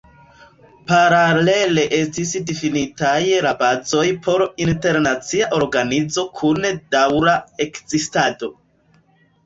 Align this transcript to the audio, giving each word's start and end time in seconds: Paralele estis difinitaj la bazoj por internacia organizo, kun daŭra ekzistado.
Paralele 0.91 1.83
estis 1.97 2.31
difinitaj 2.47 3.13
la 3.49 3.53
bazoj 3.61 4.07
por 4.25 4.47
internacia 4.67 5.53
organizo, 5.63 6.27
kun 6.43 6.69
daŭra 6.99 7.39
ekzistado. 7.71 8.55